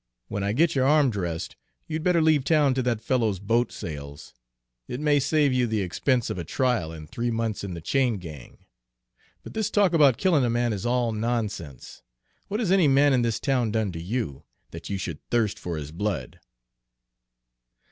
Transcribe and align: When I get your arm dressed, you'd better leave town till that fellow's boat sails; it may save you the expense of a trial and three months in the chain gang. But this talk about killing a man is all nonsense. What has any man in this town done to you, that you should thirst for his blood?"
When 0.29 0.43
I 0.43 0.51
get 0.53 0.73
your 0.73 0.87
arm 0.87 1.11
dressed, 1.11 1.55
you'd 1.85 2.01
better 2.01 2.23
leave 2.23 2.43
town 2.43 2.73
till 2.73 2.83
that 2.85 3.01
fellow's 3.03 3.37
boat 3.39 3.71
sails; 3.71 4.33
it 4.87 4.99
may 4.99 5.19
save 5.19 5.53
you 5.53 5.67
the 5.67 5.81
expense 5.83 6.31
of 6.31 6.39
a 6.39 6.43
trial 6.43 6.91
and 6.91 7.07
three 7.07 7.29
months 7.29 7.63
in 7.63 7.75
the 7.75 7.81
chain 7.81 8.17
gang. 8.17 8.65
But 9.43 9.53
this 9.53 9.69
talk 9.69 9.93
about 9.93 10.17
killing 10.17 10.43
a 10.43 10.49
man 10.49 10.73
is 10.73 10.87
all 10.87 11.11
nonsense. 11.11 12.01
What 12.47 12.59
has 12.59 12.71
any 12.71 12.87
man 12.87 13.13
in 13.13 13.21
this 13.21 13.39
town 13.39 13.69
done 13.69 13.91
to 13.91 14.01
you, 14.01 14.43
that 14.71 14.89
you 14.89 14.97
should 14.97 15.21
thirst 15.29 15.59
for 15.59 15.77
his 15.77 15.91
blood?" 15.91 16.39